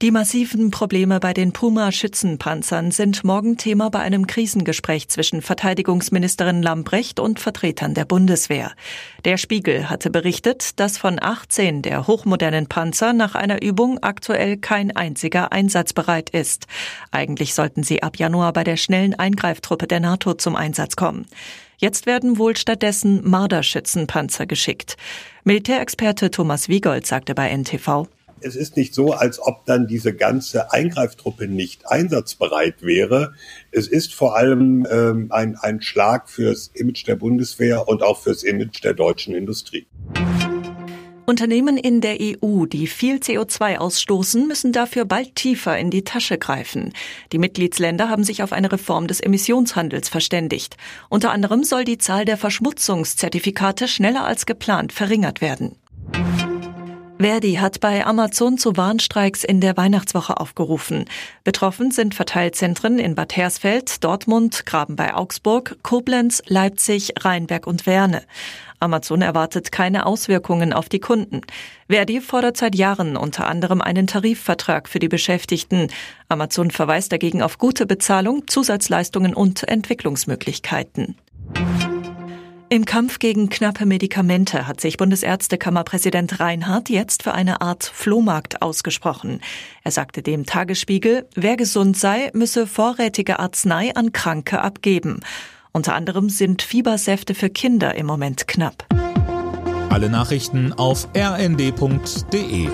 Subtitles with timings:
[0.00, 7.18] Die massiven Probleme bei den Puma-Schützenpanzern sind morgen Thema bei einem Krisengespräch zwischen Verteidigungsministerin Lambrecht
[7.18, 8.70] und Vertretern der Bundeswehr.
[9.24, 14.94] Der Spiegel hatte berichtet, dass von 18 der hochmodernen Panzer nach einer Übung aktuell kein
[14.94, 16.68] einziger einsatzbereit ist.
[17.10, 21.26] Eigentlich sollten sie ab Januar bei der schnellen Eingreiftruppe der NATO zum Einsatz kommen.
[21.78, 24.96] Jetzt werden wohl stattdessen Marderschützenpanzer geschickt.
[25.42, 28.06] Militärexperte Thomas Wiegold sagte bei NTV,
[28.42, 33.34] es ist nicht so, als ob dann diese ganze Eingreiftruppe nicht einsatzbereit wäre.
[33.70, 38.42] Es ist vor allem ähm, ein, ein Schlag fürs Image der Bundeswehr und auch fürs
[38.42, 39.86] Image der deutschen Industrie.
[41.28, 46.38] Unternehmen in der EU, die viel CO2 ausstoßen, müssen dafür bald tiefer in die Tasche
[46.38, 46.94] greifen.
[47.32, 50.78] Die Mitgliedsländer haben sich auf eine Reform des Emissionshandels verständigt.
[51.10, 55.76] Unter anderem soll die Zahl der Verschmutzungszertifikate schneller als geplant verringert werden.
[57.20, 61.06] Verdi hat bei Amazon zu Warnstreiks in der Weihnachtswoche aufgerufen.
[61.42, 68.22] Betroffen sind Verteilzentren in Bad Hersfeld, Dortmund, Graben bei Augsburg, Koblenz, Leipzig, Rheinberg und Werne.
[68.78, 71.40] Amazon erwartet keine Auswirkungen auf die Kunden.
[71.88, 75.88] Verdi fordert seit Jahren unter anderem einen Tarifvertrag für die Beschäftigten.
[76.28, 81.16] Amazon verweist dagegen auf gute Bezahlung, Zusatzleistungen und Entwicklungsmöglichkeiten.
[82.70, 89.40] Im Kampf gegen knappe Medikamente hat sich Bundesärztekammerpräsident Reinhardt jetzt für eine Art Flohmarkt ausgesprochen.
[89.84, 95.20] Er sagte dem Tagesspiegel, wer gesund sei, müsse vorrätige Arznei an Kranke abgeben.
[95.72, 98.86] Unter anderem sind Fiebersäfte für Kinder im Moment knapp.
[99.88, 102.68] Alle Nachrichten auf rnd.de